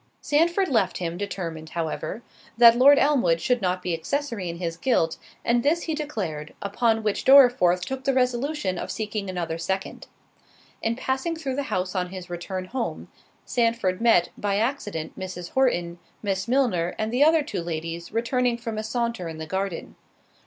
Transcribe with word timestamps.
Sandford 0.19 0.67
left 0.67 0.97
him, 0.97 1.15
determined, 1.15 1.69
however, 1.77 2.23
that 2.57 2.75
Lord 2.75 2.97
Elmwood 2.97 3.39
should 3.39 3.61
not 3.61 3.83
be 3.83 3.93
accessory 3.93 4.49
in 4.49 4.57
his 4.57 4.75
guilt, 4.75 5.17
and 5.45 5.61
this 5.61 5.83
he 5.83 5.93
declared; 5.93 6.55
upon 6.59 7.03
which 7.03 7.23
Dorriforth 7.23 7.85
took 7.85 8.03
the 8.03 8.13
resolution 8.15 8.79
of 8.79 8.89
seeking 8.89 9.29
another 9.29 9.59
second. 9.59 10.07
In 10.81 10.95
passing 10.95 11.35
through 11.35 11.55
the 11.55 11.61
house 11.69 11.93
on 11.93 12.09
his 12.09 12.31
return 12.31 12.65
home, 12.65 13.09
Sandford 13.45 14.01
met, 14.01 14.29
by 14.35 14.55
accident, 14.57 15.19
Mrs. 15.19 15.51
Horton, 15.51 15.99
Miss 16.23 16.47
Milner, 16.47 16.95
and 16.97 17.13
the 17.13 17.23
other 17.23 17.43
two 17.43 17.61
ladies 17.61 18.11
returning 18.11 18.57
from 18.57 18.79
a 18.79 18.83
saunter 18.83 19.27
in 19.27 19.37
the 19.37 19.45
garden. 19.45 19.95